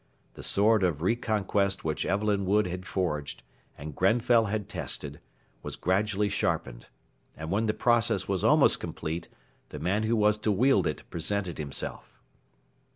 The 0.33 0.41
sword 0.41 0.81
of 0.81 1.03
re 1.03 1.15
conquest 1.15 1.83
which 1.85 2.07
Evelyn 2.07 2.47
Wood 2.47 2.65
had 2.65 2.87
forged, 2.87 3.43
and 3.77 3.93
Grenfell 3.95 4.45
had 4.45 4.67
tested, 4.67 5.19
was 5.61 5.75
gradually 5.75 6.27
sharpened; 6.27 6.87
and 7.37 7.51
when 7.51 7.67
the 7.67 7.73
process 7.75 8.27
was 8.27 8.43
almost 8.43 8.79
complete, 8.79 9.27
the 9.69 9.77
man 9.77 10.01
who 10.01 10.15
was 10.15 10.39
to 10.39 10.51
wield 10.51 10.87
it 10.87 11.03
presented 11.11 11.59
himself. 11.59 12.19